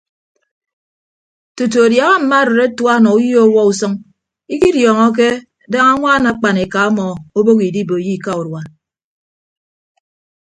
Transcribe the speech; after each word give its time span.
Tutu 1.55 1.77
adiaha 1.85 2.15
mma 2.21 2.35
arịd 2.41 2.61
atua 2.65 2.93
nọ 3.03 3.09
uyo 3.19 3.39
ọwuọ 3.47 3.61
usʌñ 3.71 3.93
ikidiọọñọke 4.55 5.27
daña 5.71 5.89
añwaan 5.93 6.25
akpan 6.31 6.57
eka 6.63 6.79
ọmọ 6.89 7.05
obooho 7.37 7.61
idiboiyo 7.69 8.11
ika 8.15 8.31
urua. 8.41 8.61